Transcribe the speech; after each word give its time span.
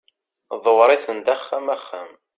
ḍewwer-iten-d 0.63 1.27
axxam 1.35 1.67
axxam 1.75 2.09